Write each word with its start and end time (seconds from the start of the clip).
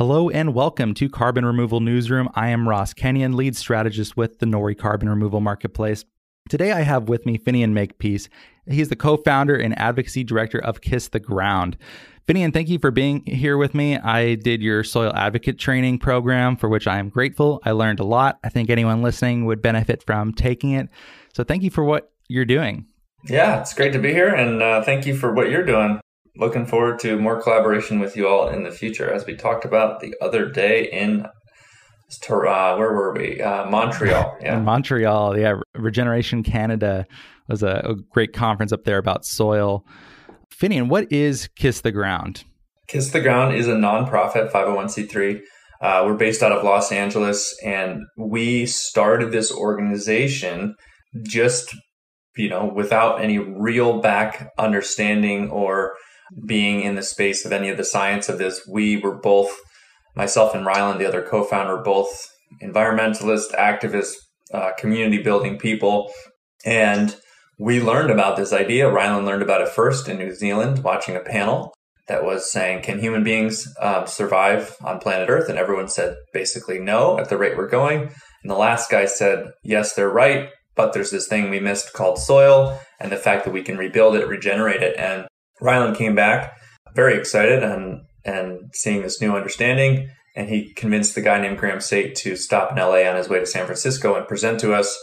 Hello 0.00 0.30
and 0.30 0.54
welcome 0.54 0.94
to 0.94 1.10
Carbon 1.10 1.44
Removal 1.44 1.80
Newsroom. 1.80 2.30
I 2.34 2.48
am 2.48 2.66
Ross 2.66 2.94
Kenyon, 2.94 3.36
lead 3.36 3.54
strategist 3.54 4.16
with 4.16 4.38
the 4.38 4.46
Nori 4.46 4.74
Carbon 4.74 5.10
Removal 5.10 5.42
Marketplace. 5.42 6.06
Today 6.48 6.72
I 6.72 6.80
have 6.80 7.10
with 7.10 7.26
me 7.26 7.36
Finian 7.36 7.72
Makepeace. 7.72 8.30
He's 8.66 8.88
the 8.88 8.96
co-founder 8.96 9.54
and 9.54 9.78
advocacy 9.78 10.24
director 10.24 10.58
of 10.58 10.80
Kiss 10.80 11.08
the 11.08 11.20
Ground. 11.20 11.76
Finian, 12.26 12.50
thank 12.50 12.70
you 12.70 12.78
for 12.78 12.90
being 12.90 13.26
here 13.26 13.58
with 13.58 13.74
me. 13.74 13.98
I 13.98 14.36
did 14.36 14.62
your 14.62 14.84
soil 14.84 15.12
advocate 15.14 15.58
training 15.58 15.98
program, 15.98 16.56
for 16.56 16.70
which 16.70 16.86
I 16.86 16.98
am 16.98 17.10
grateful. 17.10 17.60
I 17.66 17.72
learned 17.72 18.00
a 18.00 18.04
lot. 18.04 18.38
I 18.42 18.48
think 18.48 18.70
anyone 18.70 19.02
listening 19.02 19.44
would 19.44 19.60
benefit 19.60 20.02
from 20.02 20.32
taking 20.32 20.70
it. 20.70 20.88
So 21.34 21.44
thank 21.44 21.62
you 21.62 21.70
for 21.70 21.84
what 21.84 22.10
you're 22.26 22.46
doing. 22.46 22.86
Yeah, 23.26 23.60
it's 23.60 23.74
great 23.74 23.92
to 23.92 23.98
be 23.98 24.14
here, 24.14 24.34
and 24.34 24.62
uh, 24.62 24.82
thank 24.82 25.04
you 25.04 25.14
for 25.14 25.30
what 25.30 25.50
you're 25.50 25.66
doing 25.66 26.00
looking 26.40 26.66
forward 26.66 26.98
to 27.00 27.18
more 27.18 27.40
collaboration 27.40 28.00
with 28.00 28.16
you 28.16 28.26
all 28.26 28.48
in 28.48 28.64
the 28.64 28.70
future, 28.70 29.10
as 29.12 29.26
we 29.26 29.36
talked 29.36 29.64
about 29.64 30.00
the 30.00 30.14
other 30.20 30.48
day 30.48 30.90
in 30.90 31.26
uh, 32.28 32.74
where 32.76 32.92
were 32.92 33.14
we? 33.14 33.40
Uh, 33.40 33.70
Montreal. 33.70 34.38
Yeah, 34.42 34.56
in 34.56 34.64
Montreal. 34.64 35.38
Yeah, 35.38 35.60
Regeneration 35.74 36.42
Canada 36.42 37.06
was 37.48 37.62
a, 37.62 37.82
a 37.84 37.94
great 38.10 38.32
conference 38.32 38.72
up 38.72 38.84
there 38.84 38.98
about 38.98 39.24
soil. 39.24 39.84
Finian, 40.52 40.88
what 40.88 41.10
is 41.12 41.48
Kiss 41.56 41.82
the 41.82 41.92
Ground? 41.92 42.44
Kiss 42.88 43.10
the 43.10 43.20
Ground 43.20 43.54
is 43.54 43.68
a 43.68 43.74
nonprofit 43.74 44.50
501c3. 44.50 45.40
Uh, 45.80 46.02
we're 46.04 46.14
based 46.14 46.42
out 46.42 46.52
of 46.52 46.64
Los 46.64 46.90
Angeles, 46.90 47.56
and 47.64 48.02
we 48.16 48.66
started 48.66 49.30
this 49.30 49.52
organization 49.52 50.74
just 51.22 51.74
you 52.36 52.48
know 52.48 52.70
without 52.74 53.20
any 53.20 53.38
real 53.38 54.00
back 54.00 54.50
understanding 54.58 55.50
or 55.50 55.94
being 56.46 56.82
in 56.82 56.94
the 56.94 57.02
space 57.02 57.44
of 57.44 57.52
any 57.52 57.68
of 57.68 57.76
the 57.76 57.84
science 57.84 58.28
of 58.28 58.38
this. 58.38 58.66
We 58.68 58.96
were 58.96 59.14
both, 59.14 59.50
myself 60.14 60.54
and 60.54 60.66
Ryland, 60.66 61.00
the 61.00 61.08
other 61.08 61.22
co 61.22 61.44
founder, 61.44 61.78
both 61.78 62.08
environmentalist, 62.62 63.54
activists, 63.54 64.14
uh, 64.52 64.72
community 64.78 65.22
building 65.22 65.58
people. 65.58 66.12
And 66.64 67.16
we 67.58 67.80
learned 67.80 68.10
about 68.10 68.36
this 68.36 68.52
idea. 68.52 68.90
Ryland 68.90 69.26
learned 69.26 69.42
about 69.42 69.60
it 69.60 69.68
first 69.68 70.08
in 70.08 70.18
New 70.18 70.34
Zealand, 70.34 70.82
watching 70.82 71.16
a 71.16 71.20
panel 71.20 71.74
that 72.08 72.24
was 72.24 72.50
saying, 72.50 72.82
Can 72.82 72.98
human 72.98 73.22
beings 73.22 73.68
um, 73.80 74.06
survive 74.06 74.76
on 74.84 74.98
planet 74.98 75.28
Earth? 75.28 75.48
And 75.48 75.58
everyone 75.58 75.88
said 75.88 76.16
basically 76.32 76.78
no 76.78 77.18
at 77.18 77.28
the 77.28 77.38
rate 77.38 77.56
we're 77.56 77.68
going. 77.68 78.02
And 78.42 78.50
the 78.50 78.56
last 78.56 78.90
guy 78.90 79.06
said, 79.06 79.52
Yes, 79.62 79.94
they're 79.94 80.10
right. 80.10 80.50
But 80.74 80.92
there's 80.92 81.10
this 81.10 81.28
thing 81.28 81.50
we 81.50 81.60
missed 81.60 81.92
called 81.92 82.18
soil 82.18 82.78
and 82.98 83.12
the 83.12 83.16
fact 83.16 83.44
that 83.44 83.52
we 83.52 83.62
can 83.62 83.76
rebuild 83.76 84.14
it, 84.14 84.26
regenerate 84.26 84.82
it. 84.82 84.96
And 84.96 85.26
Ryland 85.60 85.96
came 85.96 86.14
back 86.14 86.52
very 86.94 87.16
excited 87.16 87.62
and 87.62 88.02
and 88.24 88.70
seeing 88.74 89.02
this 89.02 89.20
new 89.20 89.34
understanding, 89.34 90.10
and 90.36 90.48
he 90.48 90.74
convinced 90.74 91.14
the 91.14 91.22
guy 91.22 91.40
named 91.40 91.58
Graham 91.58 91.80
Sait 91.80 92.14
to 92.16 92.36
stop 92.36 92.70
in 92.70 92.76
LA 92.76 93.08
on 93.08 93.16
his 93.16 93.30
way 93.30 93.38
to 93.38 93.46
San 93.46 93.64
Francisco 93.64 94.14
and 94.14 94.28
present 94.28 94.60
to 94.60 94.74
us. 94.74 94.98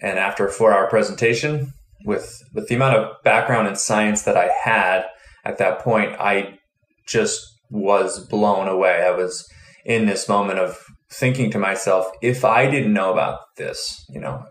And 0.00 0.18
after 0.18 0.46
a 0.46 0.50
four-hour 0.50 0.88
presentation, 0.88 1.74
with 2.04 2.42
with 2.54 2.68
the 2.68 2.74
amount 2.74 2.96
of 2.96 3.22
background 3.22 3.68
in 3.68 3.76
science 3.76 4.22
that 4.22 4.36
I 4.36 4.50
had 4.64 5.04
at 5.44 5.58
that 5.58 5.80
point, 5.80 6.18
I 6.18 6.58
just 7.06 7.46
was 7.70 8.26
blown 8.26 8.66
away. 8.66 9.04
I 9.06 9.10
was 9.10 9.46
in 9.84 10.06
this 10.06 10.28
moment 10.28 10.58
of 10.58 10.78
thinking 11.10 11.50
to 11.50 11.58
myself, 11.58 12.06
if 12.22 12.44
I 12.44 12.70
didn't 12.70 12.92
know 12.92 13.12
about 13.12 13.40
this, 13.56 14.04
you 14.08 14.20
know, 14.20 14.42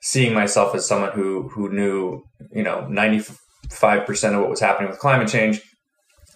seeing 0.00 0.34
myself 0.34 0.74
as 0.74 0.86
someone 0.86 1.12
who 1.12 1.48
who 1.48 1.72
knew, 1.72 2.22
you 2.52 2.64
know, 2.64 2.86
90 2.88 3.24
5% 3.68 4.34
of 4.34 4.40
what 4.40 4.50
was 4.50 4.60
happening 4.60 4.90
with 4.90 4.98
climate 4.98 5.28
change, 5.28 5.60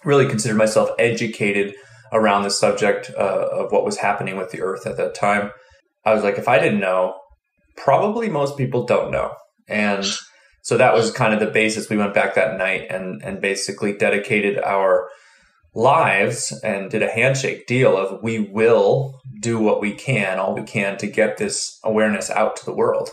really 0.03 0.27
considered 0.27 0.57
myself 0.57 0.89
educated 0.97 1.75
around 2.11 2.43
the 2.43 2.49
subject 2.49 3.11
uh, 3.17 3.47
of 3.51 3.71
what 3.71 3.85
was 3.85 3.97
happening 3.97 4.37
with 4.37 4.51
the 4.51 4.61
earth 4.61 4.87
at 4.87 4.97
that 4.97 5.15
time. 5.15 5.51
I 6.05 6.13
was 6.13 6.23
like, 6.23 6.37
if 6.37 6.47
I 6.47 6.59
didn't 6.59 6.79
know, 6.79 7.19
probably 7.75 8.29
most 8.29 8.57
people 8.57 8.85
don't 8.85 9.11
know. 9.11 9.33
And 9.67 10.05
so 10.61 10.77
that 10.77 10.93
was 10.93 11.11
kind 11.11 11.33
of 11.33 11.39
the 11.39 11.47
basis. 11.47 11.89
We 11.89 11.97
went 11.97 12.13
back 12.13 12.35
that 12.35 12.57
night 12.57 12.87
and, 12.89 13.21
and 13.21 13.41
basically 13.41 13.93
dedicated 13.93 14.57
our 14.59 15.09
lives 15.73 16.57
and 16.63 16.89
did 16.89 17.03
a 17.03 17.11
handshake 17.11 17.67
deal 17.67 17.95
of 17.95 18.23
we 18.23 18.39
will 18.39 19.21
do 19.41 19.59
what 19.59 19.79
we 19.79 19.93
can, 19.93 20.39
all 20.39 20.55
we 20.55 20.63
can 20.63 20.97
to 20.97 21.07
get 21.07 21.37
this 21.37 21.79
awareness 21.83 22.29
out 22.29 22.55
to 22.57 22.65
the 22.65 22.73
world. 22.73 23.11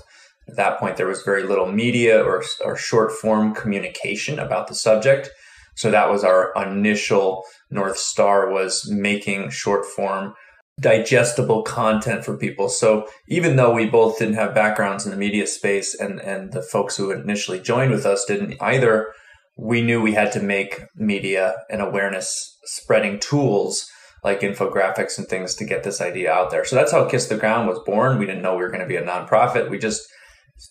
At 0.49 0.57
that 0.57 0.79
point, 0.79 0.97
there 0.97 1.07
was 1.07 1.23
very 1.23 1.43
little 1.43 1.71
media 1.71 2.23
or, 2.23 2.43
or 2.65 2.77
short 2.77 3.13
form 3.13 3.55
communication 3.55 4.39
about 4.39 4.69
the 4.69 4.75
subject. 4.75 5.31
So 5.77 5.91
that 5.91 6.11
was 6.11 6.23
our 6.23 6.53
initial 6.57 7.45
North 7.71 7.99
Star 7.99 8.51
was 8.51 8.89
making 8.91 9.51
short 9.51 9.85
form 9.85 10.35
digestible 10.81 11.63
content 11.63 12.25
for 12.25 12.37
people. 12.37 12.69
So 12.69 13.09
even 13.29 13.57
though 13.57 13.73
we 13.73 13.87
both 13.87 14.19
didn't 14.19 14.35
have 14.35 14.55
backgrounds 14.55 15.05
in 15.05 15.13
the 15.13 15.17
media 15.17 15.47
space 15.47 15.95
and, 15.95 16.21
and 16.21 16.53
the 16.53 16.63
folks 16.63 16.97
who 16.97 17.11
initially 17.11 17.61
joined 17.61 17.93
with 17.93 18.05
us 18.05 18.25
didn't 18.25 18.61
either, 18.61 19.13
we 19.57 19.83
knew 19.83 20.01
we 20.01 20.15
had 20.15 20.33
to 20.33 20.43
make 20.43 20.83
media 20.97 21.55
and 21.71 21.81
awareness 21.81 22.59
spreading 22.65 23.21
tools 23.21 23.87
like 24.25 24.41
infographics 24.41 25.19
and 25.19 25.29
things 25.29 25.55
to 25.55 25.67
get 25.67 25.85
this 25.85 26.01
idea 26.01 26.33
out 26.33 26.51
there. 26.51 26.65
So 26.65 26.75
that's 26.75 26.91
how 26.91 27.05
Kiss 27.05 27.27
the 27.27 27.37
Ground 27.37 27.69
was 27.69 27.79
born. 27.81 28.19
We 28.19 28.27
didn't 28.27 28.43
know 28.43 28.57
we 28.57 28.63
were 28.63 28.71
going 28.71 28.81
to 28.81 28.87
be 28.87 28.97
a 28.97 29.05
nonprofit. 29.05 29.71
We 29.71 29.79
just 29.79 30.03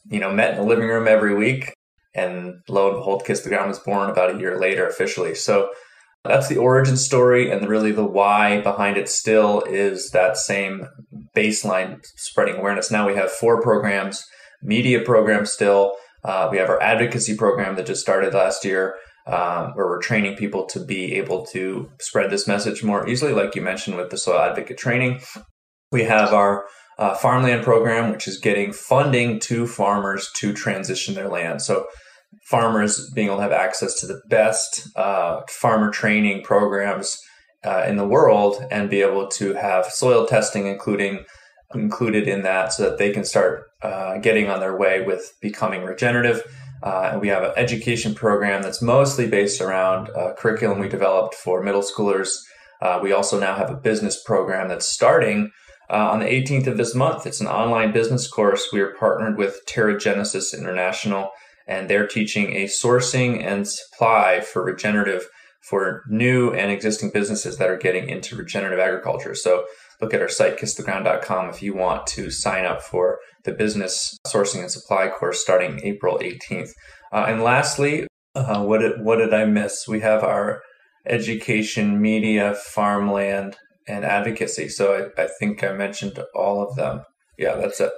you 0.06 0.20
know, 0.20 0.32
met 0.32 0.52
in 0.52 0.58
the 0.58 0.64
living 0.64 0.88
room 0.88 1.08
every 1.08 1.36
week. 1.36 1.74
And 2.16 2.62
lo 2.70 2.90
and 2.90 2.98
behold, 2.98 3.26
Kiss 3.26 3.42
the 3.42 3.50
Ground 3.50 3.70
was 3.70 3.80
born 3.80 4.10
about 4.10 4.36
a 4.36 4.40
year 4.40 4.60
later 4.60 4.88
officially. 4.88 5.34
So 5.34 5.72
that's 6.24 6.48
the 6.48 6.58
origin 6.58 6.96
story. 6.96 7.52
And 7.52 7.68
really 7.68 7.92
the 7.92 8.06
why 8.06 8.62
behind 8.62 8.98
it 8.98 9.10
still 9.10 9.62
is 9.62 10.12
that 10.12 10.38
same 10.38 10.88
baseline 11.36 12.06
spreading 12.16 12.56
awareness. 12.56 12.92
Now 12.92 13.08
we 13.08 13.16
have 13.16 13.32
four 13.32 13.62
programs, 13.62 14.26
media 14.62 15.02
program 15.02 15.46
still. 15.46 15.96
Uh, 16.24 16.48
we 16.52 16.58
have 16.58 16.70
our 16.70 16.82
advocacy 16.82 17.36
program 17.36 17.76
that 17.76 17.86
just 17.86 18.02
started 18.02 18.34
last 18.34 18.64
year. 18.64 18.96
Um, 19.26 19.72
where 19.76 19.88
we're 19.88 20.02
training 20.02 20.36
people 20.36 20.66
to 20.66 20.82
be 20.82 21.14
able 21.14 21.46
to 21.46 21.90
spread 22.02 22.30
this 22.30 22.46
message 22.46 22.84
more 22.84 23.08
easily, 23.08 23.32
like 23.32 23.56
you 23.56 23.62
mentioned 23.62 23.96
with 23.96 24.10
the 24.10 24.18
soil 24.18 24.42
advocate 24.42 24.78
training. 24.78 25.22
We 25.94 26.04
have 26.04 26.34
our 26.34 26.66
uh, 26.98 27.16
farmland 27.16 27.64
program, 27.64 28.12
which 28.12 28.28
is 28.28 28.38
getting 28.38 28.72
funding 28.72 29.40
to 29.40 29.68
farmers 29.68 30.30
to 30.36 30.54
transition 30.54 31.16
their 31.16 31.30
land. 31.30 31.62
So, 31.62 31.88
farmers 32.44 33.10
being 33.12 33.28
able 33.28 33.38
to 33.38 33.44
have 33.44 33.52
access 33.52 34.00
to 34.00 34.08
the 34.08 34.22
best 34.28 34.88
uh, 34.96 35.42
farmer 35.50 35.92
training 35.92 36.44
programs 36.44 37.20
uh, 37.64 37.86
in 37.88 37.96
the 37.96 38.08
world 38.08 38.66
and 38.72 38.90
be 38.90 39.02
able 39.02 39.28
to 39.28 39.54
have 39.54 39.86
soil 39.86 40.26
testing, 40.26 40.68
including 40.68 41.26
included 41.74 42.28
in 42.28 42.44
that, 42.44 42.74
so 42.74 42.90
that 42.90 42.98
they 42.98 43.12
can 43.12 43.24
start 43.24 43.68
uh, 43.82 44.18
getting 44.18 44.50
on 44.50 44.60
their 44.60 44.78
way 44.78 45.02
with 45.02 45.34
becoming 45.42 45.84
regenerative. 45.84 46.44
Uh, 46.84 47.12
and 47.14 47.22
we 47.22 47.30
have 47.30 47.44
an 47.44 47.54
education 47.56 48.14
program 48.14 48.62
that's 48.62 48.82
mostly 48.82 49.28
based 49.28 49.62
around 49.62 50.10
a 50.10 50.34
curriculum 50.34 50.80
we 50.80 50.90
developed 50.90 51.34
for 51.34 51.64
middle 51.64 51.82
schoolers. 51.82 52.30
Uh, 52.82 53.00
we 53.02 53.14
also 53.14 53.40
now 53.40 53.56
have 53.56 53.70
a 53.70 53.76
business 53.76 54.22
program 54.24 54.68
that's 54.68 54.88
starting 54.88 55.50
uh, 55.90 56.10
on 56.12 56.20
the 56.20 56.26
18th 56.26 56.68
of 56.68 56.78
this 56.78 56.96
month. 56.96 57.26
It's 57.26 57.42
an 57.42 57.48
online 57.48 57.92
business 57.92 58.28
course. 58.28 58.70
We 58.72 58.82
are 58.82 58.96
partnered 58.96 59.38
with 59.38 59.62
TerraGenesis 59.68 60.58
International, 60.58 61.32
and 61.68 61.90
they're 61.90 62.08
teaching 62.08 62.56
a 62.56 62.66
sourcing 62.66 63.44
and 63.44 63.68
supply 63.68 64.42
for 64.42 64.64
regenerative 64.64 65.28
for 65.62 66.04
new 66.10 66.52
and 66.52 66.72
existing 66.72 67.10
businesses 67.12 67.58
that 67.58 67.70
are 67.70 67.78
getting 67.78 68.10
into 68.10 68.36
regenerative 68.36 68.80
agriculture. 68.80 69.34
So 69.34 69.66
look 70.02 70.14
at 70.14 70.22
our 70.22 70.28
site, 70.28 70.58
kisstheground.com, 70.58 71.50
if 71.50 71.62
you 71.62 71.74
want 71.74 72.06
to 72.08 72.30
sign 72.30 72.66
up 72.66 72.82
for 72.82 73.20
the 73.46 73.54
business 73.54 74.18
sourcing 74.28 74.60
and 74.60 74.72
supply 74.72 75.08
course 75.08 75.40
starting 75.40 75.80
April 75.84 76.20
18th. 76.20 76.72
Uh, 77.14 77.26
and 77.30 77.44
lastly, 77.44 78.08
uh, 78.36 78.62
what 78.64 78.80
did, 78.80 79.02
what 79.02 79.18
did 79.18 79.34
I 79.34 79.46
miss? 79.46 79.88
We 79.88 80.02
have 80.02 80.24
our 80.24 80.62
education, 81.06 82.02
media, 82.02 82.56
farmland, 82.56 83.56
and 83.88 84.06
advocacy. 84.06 84.70
So 84.70 85.12
I, 85.18 85.24
I 85.24 85.28
think 85.40 85.64
I 85.64 85.74
mentioned 85.74 86.20
all 86.36 86.62
of 86.62 86.76
them. 86.76 87.04
Yeah, 87.38 87.56
that's 87.56 87.80
it. 87.80 87.92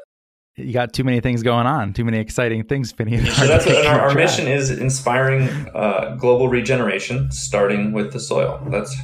You 0.58 0.72
got 0.72 0.94
too 0.94 1.04
many 1.04 1.20
things 1.20 1.44
going 1.44 1.68
on, 1.68 1.92
too 1.92 2.06
many 2.06 2.18
exciting 2.18 2.64
things, 2.64 2.92
Finney. 2.92 3.18
So 3.26 3.48
that's 3.48 3.66
what, 3.66 3.86
our, 3.86 4.02
our 4.02 4.14
mission 4.14 4.48
is 4.48 4.72
inspiring 4.72 5.50
uh, 5.76 6.16
global 6.18 6.48
regeneration, 6.48 7.30
starting 7.32 7.92
with 7.92 8.14
the 8.14 8.22
soil. 8.22 8.66
That's 8.70 8.96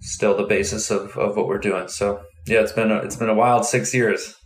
still 0.00 0.36
the 0.36 0.44
basis 0.44 0.90
of, 0.90 1.16
of 1.16 1.36
what 1.36 1.48
we're 1.48 1.58
doing. 1.58 1.88
So 1.88 2.22
yeah, 2.46 2.60
it's 2.60 2.72
been 2.72 2.92
a, 2.92 2.98
it's 2.98 3.16
been 3.16 3.28
a 3.28 3.34
wild 3.34 3.64
six 3.64 3.92
years. 3.92 4.36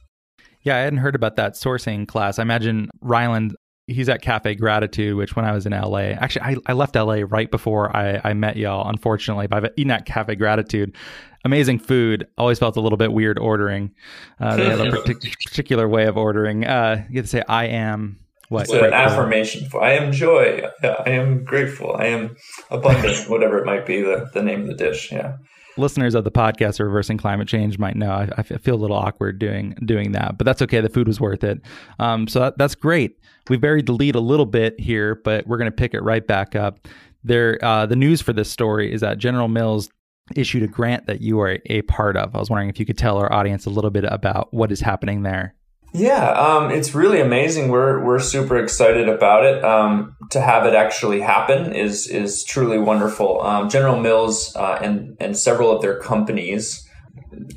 Yeah, 0.62 0.76
I 0.76 0.80
hadn't 0.80 0.98
heard 0.98 1.14
about 1.14 1.36
that 1.36 1.54
sourcing 1.54 2.06
class. 2.08 2.38
I 2.38 2.42
imagine 2.42 2.90
Ryland 3.00 3.54
he's 3.90 4.08
at 4.08 4.22
Cafe 4.22 4.54
Gratitude, 4.54 5.16
which 5.16 5.36
when 5.36 5.44
I 5.44 5.52
was 5.52 5.66
in 5.66 5.72
LA, 5.72 6.12
actually 6.12 6.42
I, 6.42 6.56
I 6.66 6.72
left 6.72 6.94
LA 6.94 7.22
right 7.26 7.50
before 7.50 7.94
I, 7.96 8.20
I 8.24 8.32
met 8.34 8.56
y'all, 8.56 8.88
unfortunately, 8.88 9.46
but 9.46 9.64
I've 9.64 9.72
eaten 9.76 9.90
at 9.90 10.06
Cafe 10.06 10.34
Gratitude. 10.36 10.96
Amazing 11.44 11.78
food. 11.78 12.26
Always 12.36 12.58
felt 12.58 12.76
a 12.76 12.80
little 12.80 12.98
bit 12.98 13.12
weird 13.12 13.38
ordering. 13.38 13.92
Uh, 14.38 14.56
they 14.56 14.68
have 14.68 14.80
a 14.80 14.84
partic- 14.90 15.36
particular 15.46 15.88
way 15.88 16.06
of 16.06 16.16
ordering. 16.16 16.66
Uh, 16.66 17.06
you 17.08 17.16
have 17.16 17.24
to 17.24 17.30
say, 17.30 17.42
I 17.48 17.66
am 17.66 18.20
what? 18.50 18.62
It's 18.62 18.72
an 18.72 18.92
affirmation. 18.92 19.68
For, 19.68 19.82
I 19.82 19.92
am 19.92 20.12
joy. 20.12 20.62
I 20.82 21.10
am 21.10 21.44
grateful. 21.44 21.94
I 21.96 22.06
am 22.06 22.36
abundant, 22.70 23.30
whatever 23.30 23.58
it 23.58 23.64
might 23.64 23.86
be, 23.86 24.02
the, 24.02 24.28
the 24.34 24.42
name 24.42 24.62
of 24.62 24.66
the 24.66 24.74
dish. 24.74 25.10
Yeah. 25.12 25.36
Listeners 25.80 26.14
of 26.14 26.24
the 26.24 26.30
podcast 26.30 26.78
reversing 26.80 27.18
climate 27.18 27.48
change 27.48 27.78
might 27.78 27.96
know 27.96 28.10
I, 28.10 28.28
I, 28.36 28.42
feel 28.42 28.74
a 28.74 28.76
little 28.76 28.96
awkward 28.96 29.38
doing 29.38 29.76
doing 29.84 30.12
that, 30.12 30.38
but 30.38 30.44
that's 30.44 30.62
okay. 30.62 30.80
The 30.80 30.88
food 30.88 31.08
was 31.08 31.20
worth 31.20 31.42
it. 31.42 31.60
Um, 31.98 32.28
so 32.28 32.40
that, 32.40 32.58
that's 32.58 32.74
great. 32.74 33.18
We 33.48 33.56
buried 33.56 33.86
the 33.86 33.92
lead 33.92 34.14
a 34.14 34.20
little 34.20 34.46
bit 34.46 34.78
here, 34.78 35.16
but 35.16 35.46
we're 35.46 35.58
going 35.58 35.70
to 35.70 35.76
pick 35.76 35.94
it 35.94 36.02
right 36.02 36.26
back 36.26 36.54
up. 36.54 36.86
There, 37.24 37.58
uh, 37.62 37.86
the 37.86 37.96
news 37.96 38.22
for 38.22 38.32
this 38.32 38.50
story 38.50 38.92
is 38.92 39.00
that 39.00 39.18
General 39.18 39.48
Mills 39.48 39.90
issued 40.36 40.62
a 40.62 40.68
grant 40.68 41.06
that 41.06 41.20
you 41.20 41.40
are 41.40 41.58
a 41.66 41.82
part 41.82 42.16
of. 42.16 42.34
I 42.34 42.38
was 42.38 42.50
wondering 42.50 42.68
if 42.68 42.78
you 42.78 42.86
could 42.86 42.98
tell 42.98 43.18
our 43.18 43.32
audience 43.32 43.66
a 43.66 43.70
little 43.70 43.90
bit 43.90 44.04
about 44.04 44.52
what 44.54 44.70
is 44.70 44.80
happening 44.80 45.22
there. 45.22 45.54
Yeah, 45.92 46.30
um, 46.30 46.70
it's 46.70 46.94
really 46.94 47.20
amazing. 47.20 47.68
We're 47.68 48.04
we're 48.04 48.20
super 48.20 48.56
excited 48.56 49.08
about 49.08 49.44
it. 49.44 49.64
Um, 49.64 50.16
to 50.30 50.40
have 50.40 50.64
it 50.64 50.74
actually 50.74 51.20
happen 51.20 51.72
is 51.72 52.06
is 52.06 52.44
truly 52.44 52.78
wonderful. 52.78 53.42
Um, 53.42 53.68
General 53.68 53.98
Mills 53.98 54.54
uh, 54.54 54.78
and 54.80 55.16
and 55.18 55.36
several 55.36 55.74
of 55.74 55.82
their 55.82 55.98
companies, 55.98 56.88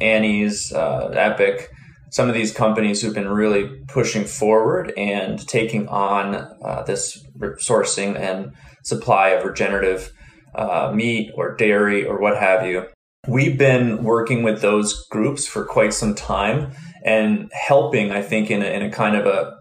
Annie's, 0.01 0.73
uh, 0.73 1.11
Epic, 1.13 1.69
some 2.09 2.27
of 2.27 2.33
these 2.33 2.51
companies 2.51 3.01
who've 3.01 3.13
been 3.13 3.29
really 3.29 3.67
pushing 3.87 4.25
forward 4.25 4.93
and 4.97 5.47
taking 5.47 5.87
on 5.87 6.35
uh, 6.35 6.83
this 6.87 7.23
sourcing 7.39 8.19
and 8.19 8.53
supply 8.81 9.29
of 9.29 9.45
regenerative 9.45 10.11
uh, 10.55 10.91
meat 10.93 11.31
or 11.35 11.55
dairy 11.55 12.05
or 12.05 12.19
what 12.19 12.37
have 12.37 12.65
you. 12.65 12.87
We've 13.27 13.57
been 13.57 14.03
working 14.03 14.43
with 14.43 14.61
those 14.61 15.07
groups 15.07 15.47
for 15.47 15.63
quite 15.63 15.93
some 15.93 16.13
time 16.13 16.73
and 17.05 17.49
helping, 17.53 18.11
I 18.11 18.21
think, 18.21 18.51
in 18.51 18.61
a, 18.61 18.65
in 18.65 18.81
a 18.81 18.91
kind 18.91 19.15
of 19.15 19.25
a 19.25 19.57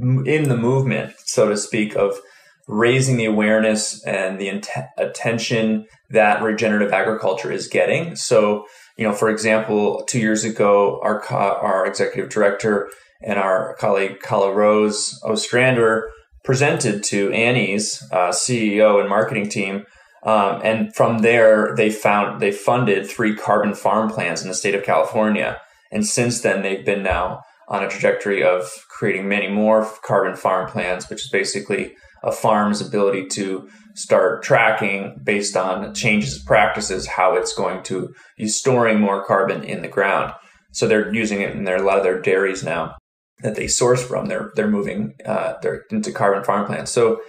in 0.00 0.48
the 0.48 0.56
movement, 0.56 1.14
so 1.18 1.48
to 1.48 1.56
speak, 1.56 1.96
of 1.96 2.18
raising 2.66 3.16
the 3.18 3.26
awareness 3.26 4.02
and 4.04 4.40
the 4.40 4.48
int- 4.48 4.68
attention 4.96 5.86
that 6.10 6.42
regenerative 6.42 6.92
agriculture 6.92 7.52
is 7.52 7.68
getting. 7.68 8.16
So, 8.16 8.66
you 8.96 9.06
know, 9.06 9.12
for 9.12 9.28
example, 9.28 10.04
two 10.06 10.18
years 10.18 10.44
ago, 10.44 10.98
our 11.02 11.20
co- 11.20 11.58
our 11.60 11.86
executive 11.86 12.30
director 12.30 12.90
and 13.22 13.38
our 13.38 13.76
colleague 13.76 14.20
Kala 14.20 14.54
Rose 14.54 15.20
Ostrander 15.24 16.10
presented 16.42 17.02
to 17.04 17.30
Annie's 17.32 18.02
uh, 18.12 18.28
CEO 18.28 19.00
and 19.00 19.08
marketing 19.08 19.48
team. 19.48 19.84
Um, 20.24 20.60
and 20.64 20.94
from 20.94 21.18
there, 21.18 21.74
they 21.76 21.90
found 21.90 22.40
they 22.40 22.50
funded 22.50 23.06
three 23.06 23.36
carbon 23.36 23.74
farm 23.74 24.10
plans 24.10 24.42
in 24.42 24.48
the 24.48 24.54
state 24.54 24.74
of 24.74 24.82
California. 24.82 25.60
And 25.92 26.06
since 26.06 26.40
then, 26.40 26.62
they've 26.62 26.84
been 26.84 27.02
now 27.02 27.42
on 27.68 27.84
a 27.84 27.88
trajectory 27.88 28.42
of 28.42 28.70
creating 28.88 29.28
many 29.28 29.48
more 29.48 29.88
carbon 30.02 30.36
farm 30.36 30.70
plans, 30.70 31.08
which 31.08 31.22
is 31.22 31.30
basically 31.30 31.94
a 32.22 32.32
farm's 32.32 32.80
ability 32.80 33.26
to 33.26 33.68
start 33.94 34.42
tracking 34.42 35.20
based 35.22 35.56
on 35.56 35.94
changes 35.94 36.38
of 36.38 36.46
practices 36.46 37.06
how 37.06 37.36
it's 37.36 37.54
going 37.54 37.82
to 37.84 38.12
be 38.36 38.48
storing 38.48 38.98
more 39.00 39.24
carbon 39.24 39.62
in 39.62 39.82
the 39.82 39.88
ground. 39.88 40.32
So 40.72 40.88
they're 40.88 41.14
using 41.14 41.42
it 41.42 41.54
in 41.54 41.64
their, 41.64 41.76
a 41.76 41.82
lot 41.82 41.98
of 41.98 42.02
their 42.02 42.20
dairies 42.20 42.64
now 42.64 42.96
that 43.42 43.54
they 43.54 43.68
source 43.68 44.04
from. 44.04 44.26
They're 44.26 44.50
they're 44.56 44.68
moving 44.68 45.14
uh, 45.24 45.54
they're 45.62 45.84
into 45.90 46.12
carbon 46.12 46.44
farm 46.44 46.66
plans. 46.66 46.90
So 46.90 47.20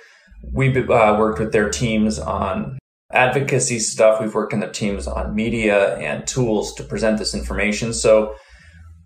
we've 0.51 0.77
uh, 0.77 1.15
worked 1.19 1.39
with 1.39 1.51
their 1.51 1.69
teams 1.69 2.17
on 2.17 2.79
advocacy 3.11 3.79
stuff. 3.79 4.19
We've 4.19 4.33
worked 4.33 4.53
in 4.53 4.59
the 4.59 4.67
teams 4.67 5.07
on 5.07 5.35
media 5.35 5.97
and 5.97 6.25
tools 6.27 6.73
to 6.75 6.83
present 6.83 7.19
this 7.19 7.35
information. 7.35 7.93
So 7.93 8.35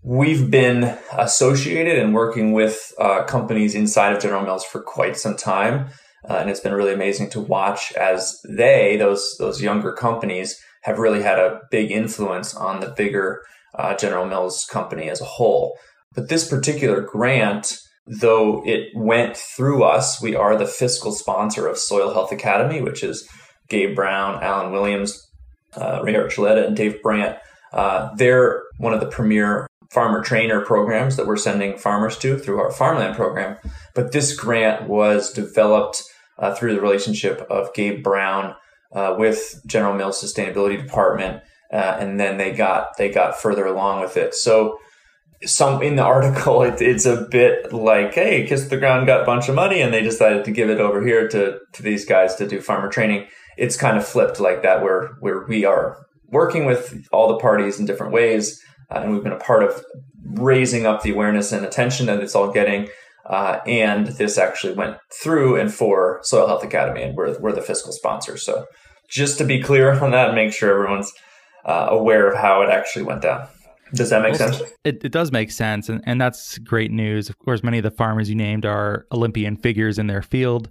We've 0.01 0.50
been 0.50 0.98
associated 1.18 2.00
and 2.00 2.13
working 2.13 2.54
with 2.54 2.94
uh, 3.00 3.24
companies 3.24 3.75
inside 3.75 4.13
of 4.13 4.22
General 4.22 4.44
Mills 4.44 4.63
for 4.63 4.81
quite 4.81 5.18
some 5.18 5.36
time. 5.36 5.88
Uh, 6.28 6.36
and 6.36 6.50
it's 6.50 6.62
been 6.62 6.74
really 6.74 6.94
amazing 6.94 7.30
to 7.31 7.42
watch 7.42 7.92
as 7.94 8.40
they, 8.48 8.96
those, 8.96 9.36
those 9.40 9.62
younger 9.62 9.92
companies, 9.92 10.57
have 10.84 11.00
really 11.00 11.22
had 11.22 11.38
a 11.38 11.60
big 11.69 11.92
influence 11.92 12.56
on 12.56 12.80
the 12.80 12.94
bigger 12.95 13.42
uh, 13.75 13.94
General 13.95 14.25
Mills 14.25 14.66
company 14.66 15.10
as 15.10 15.19
a 15.19 15.25
whole. 15.25 15.78
But 16.16 16.30
this 16.30 16.48
particular 16.48 17.02
grant, 17.02 17.78
though 18.07 18.63
it 18.66 18.90
went 18.95 19.36
through 19.36 19.84
us, 19.84 20.22
we 20.22 20.34
are 20.34 20.56
the 20.56 20.66
fiscal 20.66 21.12
sponsor 21.12 21.68
of 21.68 21.78
Soil 21.78 22.13
Health 22.13 22.31
Academy, 22.31 22.81
which 22.81 23.04
is 23.04 23.28
Gabe 23.69 23.95
Brown, 23.95 24.44
Allen 24.44 24.71
Williams, 24.71 25.27
uh, 25.75 26.01
Ray 26.04 26.13
Archuleta, 26.13 26.66
and 26.66 26.75
Dave 26.75 27.01
Brandt. 27.01 27.38
Uh, 27.71 28.13
they're 28.16 28.63
one 28.77 28.94
of 28.94 29.00
the 29.00 29.07
premier 29.07 29.68
farmer 29.92 30.24
trainer 30.24 30.62
programs 30.62 31.16
that 31.16 31.25
we're 31.25 31.38
sending 31.38 31.77
farmers 31.77 32.18
to 32.19 32.38
through 32.38 32.60
our 32.60 32.71
farmland 32.71 33.16
program. 33.16 33.57
But 33.95 34.12
this 34.12 34.36
grant 34.36 34.88
was 34.88 35.31
developed 35.31 36.04
uh, 36.38 36.54
through 36.54 36.74
the 36.75 36.81
relationship 36.81 37.42
of 37.50 37.74
Gabe 37.74 38.04
Brown 38.04 38.56
uh, 38.94 39.16
with 39.18 39.62
General 39.66 39.95
Mills 39.95 40.24
Sustainability 40.24 40.81
Department, 40.81 41.44
uh, 41.71 41.98
and 42.00 42.19
then 42.19 42.38
they 42.38 42.51
got 42.51 42.98
they 42.98 43.10
got 43.10 43.39
further 43.39 43.66
along 43.66 44.01
with 44.01 44.18
it. 44.18 44.33
So 44.33 44.80
some 45.45 45.81
in 45.81 45.95
the 45.95 46.04
article, 46.04 46.62
it, 46.63 46.81
it's 46.81 47.06
a 47.06 47.27
bit 47.30 47.74
like, 47.74 48.13
hey, 48.13 48.45
Kiss 48.48 48.68
the 48.68 48.77
Ground 48.77 49.07
got 49.07 49.21
a 49.21 49.25
bunch 49.25 49.50
of 49.50 49.56
money, 49.56 49.81
and 49.81 49.94
they 49.94 50.01
decided 50.01 50.45
to 50.45 50.51
give 50.51 50.69
it 50.69 50.80
over 50.80 51.06
here 51.06 51.27
to 51.27 51.60
to 51.74 51.83
these 51.83 52.06
guys 52.06 52.36
to 52.36 52.48
do 52.48 52.62
farmer 52.62 52.89
training. 52.89 53.27
It's 53.60 53.78
kind 53.78 53.98
of 53.98 54.08
flipped 54.08 54.40
like 54.40 54.64
that, 54.64 54.82
where 54.82 55.10
where 55.20 55.46
we 55.46 55.66
are 55.66 55.98
working 56.32 56.66
with 56.66 57.08
all 57.12 57.28
the 57.28 57.38
parties 57.38 57.80
in 57.80 57.86
different 57.86 58.14
ways 58.14 58.64
uh, 58.92 59.00
and 59.00 59.14
we've 59.14 59.24
been 59.24 59.34
a 59.34 59.40
part 59.40 59.64
of 59.64 59.84
raising 60.24 60.86
up 60.86 61.04
the 61.04 61.12
awareness 61.12 61.52
and 61.52 61.66
attention 61.66 62.08
that 62.08 62.20
it's 62.20 62.36
all 62.36 62.52
getting. 62.52 62.90
Uh, 63.26 63.60
and 63.68 64.08
this 64.08 64.38
actually 64.38 64.74
went 64.74 64.98
through 65.14 65.56
and 65.56 65.72
for 65.74 66.20
Soil 66.24 66.48
Health 66.48 66.64
Academy, 66.64 67.04
and 67.04 67.16
we're, 67.16 67.38
we're 67.40 67.52
the 67.52 67.62
fiscal 67.62 67.92
sponsor. 67.92 68.38
So 68.38 68.66
just 69.08 69.38
to 69.38 69.46
be 69.46 69.62
clear 69.62 69.92
on 69.92 70.12
that, 70.12 70.30
and 70.30 70.36
make 70.36 70.52
sure 70.52 70.74
everyone's 70.74 71.14
uh, 71.66 71.88
aware 71.90 72.28
of 72.28 72.38
how 72.38 72.62
it 72.64 72.70
actually 72.70 73.04
went 73.04 73.22
down. 73.22 73.48
Does 73.94 74.10
that 74.10 74.24
make 74.24 74.36
sense? 74.36 74.62
It, 74.84 75.04
it 75.04 75.12
does 75.12 75.32
make 75.32 75.52
sense. 75.52 75.90
And, 75.90 76.02
and 76.06 76.20
that's 76.20 76.58
great 76.60 76.92
news. 76.92 77.30
Of 77.30 77.38
course, 77.40 77.64
many 77.64 77.78
of 77.78 77.84
the 77.84 77.92
farmers 77.92 78.30
you 78.30 78.36
named 78.36 78.66
are 78.66 79.06
Olympian 79.12 79.58
figures 79.58 80.00
in 80.00 80.08
their 80.08 80.22
field. 80.22 80.70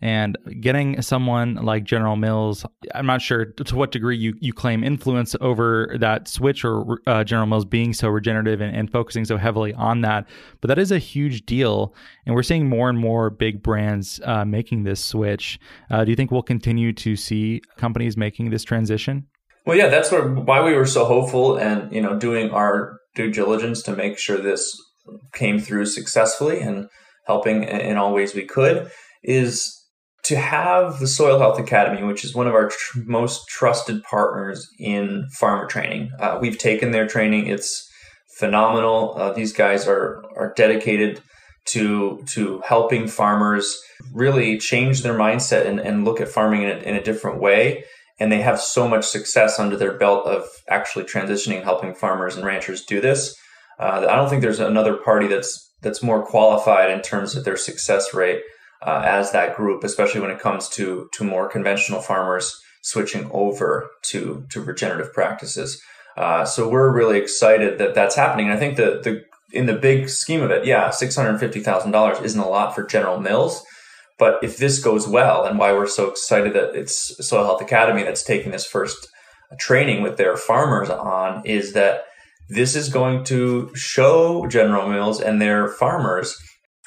And 0.00 0.36
getting 0.60 1.00
someone 1.00 1.54
like 1.56 1.84
General 1.84 2.16
Mills, 2.16 2.66
I'm 2.94 3.06
not 3.06 3.22
sure 3.22 3.46
to 3.46 3.76
what 3.76 3.92
degree 3.92 4.16
you, 4.16 4.34
you 4.40 4.52
claim 4.52 4.84
influence 4.84 5.34
over 5.40 5.96
that 6.00 6.28
switch 6.28 6.64
or 6.64 7.00
uh, 7.06 7.24
General 7.24 7.46
Mills 7.46 7.64
being 7.64 7.92
so 7.92 8.08
regenerative 8.08 8.60
and, 8.60 8.76
and 8.76 8.90
focusing 8.90 9.24
so 9.24 9.36
heavily 9.36 9.72
on 9.74 10.02
that. 10.02 10.28
But 10.60 10.68
that 10.68 10.78
is 10.78 10.92
a 10.92 10.98
huge 10.98 11.46
deal. 11.46 11.94
And 12.26 12.34
we're 12.34 12.42
seeing 12.42 12.68
more 12.68 12.90
and 12.90 12.98
more 12.98 13.30
big 13.30 13.62
brands 13.62 14.20
uh, 14.24 14.44
making 14.44 14.84
this 14.84 15.02
switch. 15.02 15.58
Uh, 15.90 16.04
do 16.04 16.10
you 16.10 16.16
think 16.16 16.30
we'll 16.30 16.42
continue 16.42 16.92
to 16.92 17.16
see 17.16 17.62
companies 17.78 18.16
making 18.16 18.50
this 18.50 18.64
transition? 18.64 19.26
Well, 19.64 19.76
yeah, 19.76 19.88
that's 19.88 20.12
why 20.12 20.62
we 20.62 20.74
were 20.74 20.86
so 20.86 21.04
hopeful 21.06 21.56
and, 21.56 21.92
you 21.92 22.00
know, 22.00 22.18
doing 22.18 22.50
our 22.50 23.00
due 23.14 23.32
diligence 23.32 23.82
to 23.82 23.96
make 23.96 24.18
sure 24.18 24.36
this 24.36 24.80
came 25.32 25.58
through 25.58 25.86
successfully 25.86 26.60
and 26.60 26.88
helping 27.26 27.64
in 27.64 27.96
all 27.96 28.12
ways 28.12 28.34
we 28.34 28.44
could 28.44 28.90
is 29.24 29.84
to 30.26 30.36
have 30.36 30.98
the 30.98 31.06
Soil 31.06 31.38
Health 31.38 31.58
Academy, 31.58 32.02
which 32.02 32.24
is 32.24 32.34
one 32.34 32.48
of 32.48 32.54
our 32.54 32.68
tr- 32.68 32.98
most 33.04 33.46
trusted 33.46 34.02
partners 34.02 34.68
in 34.78 35.28
farmer 35.30 35.66
training, 35.66 36.10
uh, 36.18 36.38
we've 36.40 36.58
taken 36.58 36.90
their 36.90 37.06
training. 37.06 37.46
It's 37.46 37.88
phenomenal. 38.36 39.14
Uh, 39.16 39.32
these 39.32 39.52
guys 39.52 39.86
are 39.86 40.24
are 40.36 40.52
dedicated 40.56 41.22
to 41.66 42.24
to 42.34 42.60
helping 42.64 43.06
farmers 43.06 43.80
really 44.12 44.58
change 44.58 45.02
their 45.02 45.16
mindset 45.16 45.64
and, 45.64 45.78
and 45.78 46.04
look 46.04 46.20
at 46.20 46.28
farming 46.28 46.62
in 46.62 46.70
a, 46.70 46.78
in 46.80 46.96
a 46.96 47.02
different 47.02 47.40
way. 47.40 47.84
And 48.18 48.32
they 48.32 48.40
have 48.40 48.60
so 48.60 48.88
much 48.88 49.04
success 49.04 49.60
under 49.60 49.76
their 49.76 49.96
belt 49.96 50.26
of 50.26 50.44
actually 50.68 51.04
transitioning, 51.04 51.62
helping 51.62 51.94
farmers 51.94 52.34
and 52.34 52.44
ranchers 52.44 52.84
do 52.84 53.00
this. 53.00 53.36
Uh, 53.78 54.06
I 54.08 54.16
don't 54.16 54.28
think 54.28 54.42
there's 54.42 54.58
another 54.58 54.96
party 54.96 55.28
that's 55.28 55.72
that's 55.82 56.02
more 56.02 56.26
qualified 56.26 56.90
in 56.90 57.00
terms 57.00 57.36
of 57.36 57.44
their 57.44 57.56
success 57.56 58.12
rate 58.12 58.42
uh, 58.82 59.02
as 59.04 59.32
that 59.32 59.56
group, 59.56 59.84
especially 59.84 60.20
when 60.20 60.30
it 60.30 60.40
comes 60.40 60.68
to 60.70 61.08
to 61.12 61.24
more 61.24 61.48
conventional 61.48 62.00
farmers 62.00 62.60
switching 62.82 63.30
over 63.32 63.90
to 64.02 64.44
to 64.50 64.60
regenerative 64.60 65.12
practices. 65.12 65.80
Uh, 66.16 66.44
so 66.44 66.68
we're 66.68 66.90
really 66.90 67.18
excited 67.18 67.78
that 67.78 67.94
that's 67.94 68.16
happening. 68.16 68.46
And 68.46 68.56
I 68.56 68.58
think 68.58 68.76
the 68.76 69.00
the 69.02 69.24
in 69.52 69.66
the 69.66 69.74
big 69.74 70.08
scheme 70.08 70.42
of 70.42 70.50
it, 70.50 70.66
yeah, 70.66 70.90
six 70.90 71.16
hundred 71.16 71.38
fifty 71.38 71.60
thousand 71.60 71.92
dollars 71.92 72.18
isn't 72.20 72.40
a 72.40 72.48
lot 72.48 72.74
for 72.74 72.84
General 72.84 73.20
Mills. 73.20 73.62
But 74.18 74.42
if 74.42 74.56
this 74.56 74.82
goes 74.82 75.06
well, 75.06 75.44
and 75.44 75.58
why 75.58 75.72
we're 75.72 75.86
so 75.86 76.08
excited 76.08 76.54
that 76.54 76.74
it's 76.74 77.14
Soil 77.26 77.44
Health 77.44 77.60
Academy 77.60 78.02
that's 78.02 78.22
taking 78.22 78.50
this 78.50 78.66
first 78.66 79.08
training 79.58 80.02
with 80.02 80.16
their 80.16 80.36
farmers 80.36 80.88
on, 80.88 81.44
is 81.44 81.74
that 81.74 82.04
this 82.48 82.74
is 82.74 82.88
going 82.88 83.24
to 83.24 83.70
show 83.74 84.46
General 84.46 84.88
Mills 84.88 85.20
and 85.20 85.40
their 85.40 85.68
farmers 85.68 86.36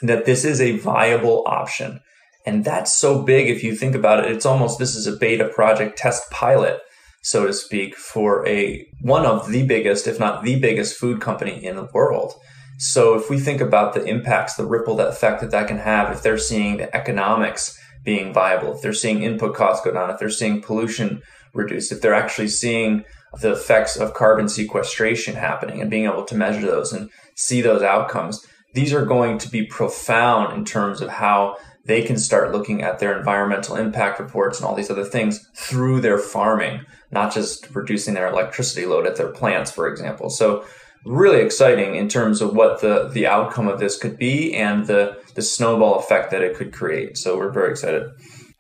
that 0.02 0.26
this 0.26 0.46
is 0.46 0.62
a 0.62 0.78
viable 0.78 1.44
option. 1.46 2.00
And 2.46 2.64
that's 2.64 2.94
so 2.94 3.22
big 3.22 3.50
if 3.50 3.64
you 3.64 3.76
think 3.76 3.96
about 3.96 4.24
it. 4.24 4.32
It's 4.32 4.46
almost 4.46 4.80
this 4.80 4.96
is 4.96 5.08
a 5.08 5.16
beta 5.16 5.50
project 5.50 5.98
test 5.98 6.30
pilot, 6.32 6.80
so 7.22 7.46
to 7.46 7.54
speak, 7.54 7.96
for 7.96 8.48
a 8.48 8.88
one 9.02 9.26
of 9.26 9.50
the 9.50 9.66
biggest, 9.66 10.08
if 10.08 10.20
not 10.20 10.44
the 10.44 10.60
biggest 10.60 10.98
food 10.98 11.22
company 11.22 11.64
in 11.64 11.76
the 11.76 11.90
world. 11.94 12.34
So 12.78 13.16
if 13.16 13.30
we 13.30 13.40
think 13.40 13.60
about 13.60 13.94
the 13.94 14.06
impacts, 14.06 14.56
the 14.56 14.66
ripple 14.66 14.96
that 14.98 15.10
effect 15.10 15.42
that 15.42 15.52
that 15.52 15.68
can 15.68 15.80
have, 15.80 16.12
if 16.16 16.24
they're 16.24 16.38
seeing 16.38 16.78
the 16.78 16.96
economics 16.96 17.78
being 18.06 18.34
viable, 18.34 18.74
if 18.74 18.82
they're 18.82 18.94
seeing 18.94 19.22
input 19.22 19.54
costs 19.54 19.84
go 19.84 19.92
down, 19.92 20.10
if 20.10 20.18
they're 20.18 20.30
seeing 20.30 20.62
pollution 20.62 21.22
reduced, 21.54 21.92
if 21.92 22.02
they're 22.02 22.14
actually 22.14 22.48
seeing 22.48 23.04
the 23.42 23.52
effects 23.52 23.96
of 23.96 24.14
carbon 24.14 24.48
sequestration 24.48 25.36
happening 25.36 25.82
and 25.82 25.90
being 25.90 26.06
able 26.06 26.24
to 26.26 26.36
measure 26.36 26.66
those 26.66 26.94
and 26.94 27.10
see 27.36 27.62
those 27.62 27.82
outcomes. 27.82 28.46
These 28.74 28.94
are 28.94 29.06
going 29.06 29.38
to 29.40 29.50
be 29.50 29.66
profound 29.66 30.58
in 30.58 30.66
terms 30.66 31.02
of 31.02 31.10
how 31.10 31.58
they 31.86 32.04
can 32.04 32.18
start 32.18 32.52
looking 32.52 32.84
at 32.84 33.00
their 33.00 33.18
environmental 33.18 33.76
impact 33.76 34.20
reports 34.20 34.60
and 34.60 34.68
all 34.68 34.76
these 34.76 34.92
other 34.92 35.06
things 35.06 35.50
through 35.56 36.02
their 36.02 36.20
farming, 36.20 36.82
not 37.12 37.34
just 37.34 37.74
reducing 37.74 38.14
their 38.14 38.28
electricity 38.28 38.86
load 38.86 39.08
at 39.08 39.16
their 39.16 39.32
plants, 39.32 39.72
for 39.72 39.88
example. 39.88 40.30
So 40.30 40.66
really 41.06 41.42
exciting 41.42 41.96
in 41.96 42.08
terms 42.08 42.42
of 42.42 42.56
what 42.56 42.82
the, 42.82 43.10
the 43.12 43.26
outcome 43.26 43.68
of 43.68 43.80
this 43.80 43.98
could 43.98 44.18
be 44.18 44.54
and 44.54 44.86
the, 44.86 45.18
the 45.34 45.42
snowball 45.42 45.98
effect 45.98 46.30
that 46.32 46.42
it 46.42 46.56
could 46.56 46.74
create. 46.74 47.18
So 47.18 47.38
we're 47.38 47.52
very 47.52 47.72
excited. 47.72 48.04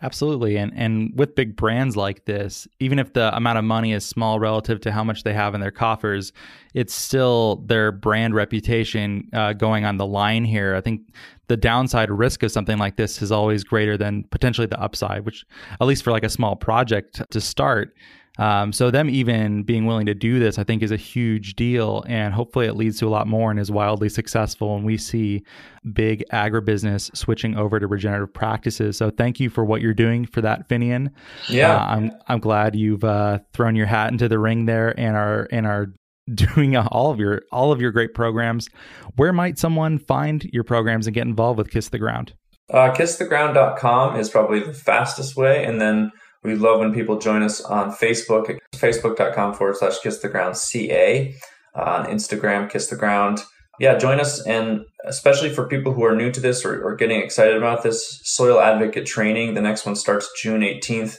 Absolutely. 0.01 0.56
And 0.58 0.72
and 0.75 1.12
with 1.13 1.36
big 1.36 1.58
brands 1.58 1.98
like 1.98 2.24
this, 2.24 2.70
even 2.79 3.00
if 3.00 3.12
the 3.12 3.36
amount 3.36 3.58
of 3.58 3.65
money 3.65 3.91
is 3.91 4.06
small 4.06 4.39
relative 4.39 4.79
to 4.82 4.94
how 4.94 5.03
much 5.03 5.24
they 5.24 5.34
have 5.34 5.53
in 5.53 5.60
their 5.60 5.72
coffers, 5.72 6.32
it's 6.74 6.94
still 6.94 7.58
their 7.65 7.91
brand 7.91 8.34
reputation 8.34 9.27
uh, 9.34 9.51
going 9.51 9.84
on 9.84 9.98
the 9.98 10.06
line 10.06 10.46
here. 10.46 10.74
I 10.74 10.79
think 10.79 11.01
the 11.48 11.58
downside 11.58 12.10
risk 12.12 12.44
of 12.44 12.51
something 12.51 12.77
like 12.77 12.96
this 12.96 13.22
is 13.22 13.29
always 13.29 13.65
greater 13.65 13.98
than 13.98 14.24
potentially 14.32 14.68
the 14.68 14.79
upside, 14.79 15.25
which 15.25 15.46
at 15.82 15.88
least 15.88 16.03
for 16.03 16.12
like 16.12 16.24
a 16.24 16.29
small 16.29 16.56
project 16.56 17.22
to 17.32 17.41
start, 17.41 17.94
um, 18.39 18.72
so 18.72 18.89
them 18.89 19.10
even 19.10 19.63
being 19.63 19.86
willing 19.86 20.05
to 20.05 20.13
do 20.13 20.39
this, 20.39 20.58
I 20.58 20.63
think, 20.63 20.81
is 20.81 20.91
a 20.91 20.98
huge 20.98 21.55
deal, 21.55 22.05
and 22.08 22.34
hopefully 22.34 22.67
it 22.67 22.75
leads 22.75 22.98
to 23.00 23.08
a 23.08 23.10
lot 23.10 23.27
more 23.27 23.51
and 23.51 23.60
is 23.60 23.69
wildly 23.69 24.08
successful. 24.08 24.77
And 24.77 24.86
we 24.86 24.98
see 24.98 25.43
big 25.91 26.24
agribusiness 26.31 27.15
switching 27.15 27.58
over 27.58 27.81
to 27.81 27.86
regenerative 27.86 28.34
practices. 28.34 28.96
So 28.96 29.10
thank 29.10 29.41
you 29.41 29.50
for 29.50 29.65
what 29.65 29.81
you're 29.81 29.93
doing 29.93 30.25
for 30.25 30.39
that, 30.39 30.69
Finian. 30.69 31.10
Yeah, 31.50 31.75
uh, 31.75 31.86
I'm 31.86 32.12
I'm 32.29 32.39
glad 32.39 32.77
you've 32.77 33.03
uh, 33.03 33.39
thrown 33.53 33.75
your 33.75 33.88
hat 33.88 34.13
into 34.13 34.29
the 34.29 34.39
ring 34.39 34.65
there 34.65 34.98
and 34.98 35.17
are 35.17 35.50
and 35.51 35.67
are 35.67 35.88
doing 36.34 36.77
all 36.77 37.12
of 37.12 37.19
your 37.19 37.41
all 37.51 37.74
of 37.74 37.81
your 37.81 37.91
great 37.91 38.13
programs. 38.13 38.69
Where 39.17 39.34
might 39.34 39.60
someone 39.60 40.00
find 40.00 40.46
your 40.53 40.63
programs 40.63 41.08
and 41.08 41.13
get 41.13 41.27
involved 41.27 41.58
with 41.58 41.72
Kiss 41.72 41.89
the 41.89 42.00
Ground? 42.00 42.34
Uh, 42.72 42.93
kisstheground.com 42.93 44.17
is 44.17 44.29
probably 44.29 44.62
the 44.62 44.74
fastest 44.74 45.36
way, 45.36 45.65
and 45.65 45.81
then 45.81 46.12
we 46.43 46.55
love 46.55 46.79
when 46.79 46.93
people 46.93 47.19
join 47.19 47.43
us 47.43 47.62
on 47.62 47.91
Facebook, 47.91 48.58
facebook.com 48.74 49.53
forward 49.53 49.77
slash 49.77 50.00
kiss 50.00 50.19
the 50.19 50.29
ground 50.29 50.55
CA, 50.58 51.36
uh, 51.75 51.81
on 51.81 52.05
Instagram, 52.05 52.69
kiss 52.69 52.88
the 52.88 52.96
ground. 52.96 53.43
Yeah, 53.79 53.98
join 53.98 54.19
us. 54.19 54.46
And 54.46 54.86
especially 55.05 55.50
for 55.50 55.67
people 55.67 55.93
who 55.93 56.03
are 56.03 56.15
new 56.15 56.31
to 56.31 56.39
this 56.39 56.65
or, 56.65 56.81
or 56.81 56.96
getting 56.96 57.22
excited 57.22 57.55
about 57.55 57.84
this 57.84 58.22
soil 58.24 58.60
advocate 58.60 59.05
training, 59.05 59.53
the 59.53 59.62
next 59.62 59.86
one 59.86 59.96
starts 59.96 60.29
June 60.41 60.62
18th. 60.62 61.17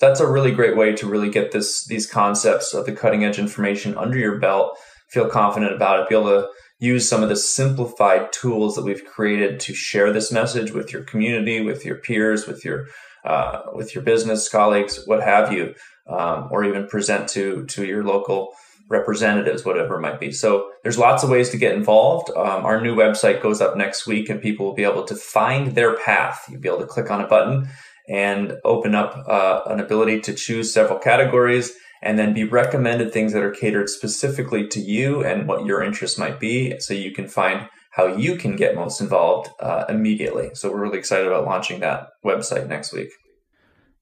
That's 0.00 0.20
a 0.20 0.30
really 0.30 0.52
great 0.52 0.76
way 0.76 0.94
to 0.94 1.06
really 1.06 1.28
get 1.28 1.52
this 1.52 1.84
these 1.86 2.06
concepts 2.06 2.72
of 2.72 2.86
the 2.86 2.92
cutting 2.92 3.24
edge 3.24 3.38
information 3.38 3.96
under 3.96 4.16
your 4.16 4.38
belt, 4.38 4.78
feel 5.08 5.28
confident 5.28 5.74
about 5.74 6.00
it, 6.00 6.08
be 6.08 6.14
able 6.14 6.26
to 6.28 6.48
use 6.78 7.08
some 7.08 7.22
of 7.22 7.28
the 7.28 7.36
simplified 7.36 8.32
tools 8.32 8.76
that 8.76 8.84
we've 8.84 9.04
created 9.04 9.58
to 9.60 9.74
share 9.74 10.12
this 10.12 10.30
message 10.30 10.70
with 10.70 10.92
your 10.92 11.02
community, 11.02 11.60
with 11.60 11.84
your 11.84 11.96
peers, 11.96 12.46
with 12.46 12.64
your 12.64 12.86
uh, 13.24 13.62
with 13.74 13.94
your 13.94 14.04
business 14.04 14.48
colleagues, 14.48 15.02
what 15.06 15.22
have 15.22 15.52
you, 15.52 15.74
um, 16.06 16.48
or 16.50 16.64
even 16.64 16.86
present 16.86 17.28
to 17.30 17.64
to 17.66 17.84
your 17.84 18.04
local 18.04 18.52
representatives, 18.88 19.64
whatever 19.64 19.96
it 19.96 20.00
might 20.00 20.18
be. 20.18 20.32
So 20.32 20.70
there's 20.82 20.96
lots 20.98 21.22
of 21.22 21.28
ways 21.28 21.50
to 21.50 21.58
get 21.58 21.74
involved. 21.74 22.30
Um, 22.30 22.64
our 22.64 22.80
new 22.80 22.96
website 22.96 23.42
goes 23.42 23.60
up 23.60 23.76
next 23.76 24.06
week, 24.06 24.30
and 24.30 24.40
people 24.40 24.66
will 24.66 24.74
be 24.74 24.84
able 24.84 25.04
to 25.04 25.14
find 25.14 25.74
their 25.74 25.96
path. 25.96 26.46
You'll 26.48 26.60
be 26.60 26.68
able 26.68 26.80
to 26.80 26.86
click 26.86 27.10
on 27.10 27.20
a 27.20 27.26
button 27.26 27.68
and 28.08 28.54
open 28.64 28.94
up 28.94 29.24
uh, 29.28 29.62
an 29.66 29.80
ability 29.80 30.20
to 30.22 30.32
choose 30.32 30.72
several 30.72 30.98
categories 30.98 31.72
and 32.00 32.18
then 32.18 32.32
be 32.32 32.44
recommended 32.44 33.12
things 33.12 33.32
that 33.32 33.42
are 33.42 33.50
catered 33.50 33.88
specifically 33.88 34.66
to 34.68 34.80
you 34.80 35.22
and 35.24 35.46
what 35.46 35.66
your 35.66 35.82
interests 35.82 36.18
might 36.18 36.40
be 36.40 36.78
so 36.80 36.94
you 36.94 37.10
can 37.10 37.28
find 37.28 37.68
how 37.90 38.06
you 38.06 38.36
can 38.36 38.56
get 38.56 38.74
most 38.74 39.00
involved 39.00 39.50
uh, 39.60 39.84
immediately. 39.88 40.50
So 40.54 40.70
we're 40.70 40.82
really 40.82 40.98
excited 40.98 41.26
about 41.26 41.44
launching 41.44 41.80
that 41.80 42.08
website 42.24 42.68
next 42.68 42.92
week. 42.92 43.10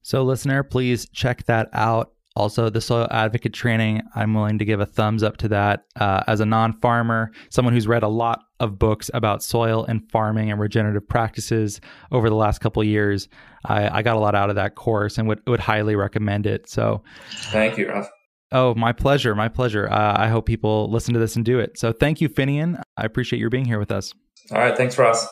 So, 0.01 0.23
listener, 0.23 0.63
please 0.63 1.09
check 1.09 1.45
that 1.47 1.67
out. 1.73 2.13
Also, 2.37 2.69
the 2.69 2.79
soil 2.79 3.07
advocate 3.09 3.51
training, 3.51 4.03
I'm 4.15 4.33
willing 4.33 4.59
to 4.59 4.63
give 4.63 4.79
a 4.79 4.85
thumbs 4.85 5.23
up 5.23 5.37
to 5.37 5.47
that. 5.49 5.85
Uh, 5.99 6.23
as 6.27 6.39
a 6.39 6.45
non 6.45 6.71
farmer, 6.79 7.31
someone 7.49 7.73
who's 7.73 7.87
read 7.87 8.03
a 8.03 8.07
lot 8.07 8.43
of 8.59 8.77
books 8.79 9.09
about 9.13 9.43
soil 9.43 9.83
and 9.83 10.09
farming 10.11 10.51
and 10.51 10.61
regenerative 10.61 11.09
practices 11.09 11.81
over 12.11 12.29
the 12.29 12.35
last 12.35 12.59
couple 12.59 12.83
years, 12.83 13.27
I, 13.65 13.97
I, 13.97 14.01
got 14.01 14.15
a 14.15 14.19
lot 14.19 14.33
out 14.33 14.49
of 14.49 14.55
that 14.55 14.75
course 14.75 15.17
and 15.17 15.27
would, 15.27 15.41
would 15.47 15.59
highly 15.59 15.95
recommend 15.95 16.45
it. 16.45 16.69
So, 16.69 17.01
thank 17.31 17.77
you, 17.77 17.89
Russ. 17.89 18.07
Oh, 18.51 18.73
my 18.75 18.93
pleasure. 18.93 19.35
My 19.35 19.49
pleasure. 19.49 19.89
Uh, 19.89 20.15
I 20.17 20.27
hope 20.29 20.45
people 20.45 20.89
listen 20.89 21.13
to 21.13 21.19
this 21.19 21.35
and 21.35 21.43
do 21.43 21.59
it. 21.59 21.77
So 21.77 21.91
thank 21.91 22.21
you, 22.21 22.29
Finian. 22.29 22.81
I 22.95 23.05
appreciate 23.05 23.39
your 23.39 23.49
being 23.49 23.65
here 23.65 23.79
with 23.79 23.91
us. 23.91 24.13
All 24.51 24.59
right. 24.59 24.75
Thanks, 24.75 24.97
Ross. 24.97 25.27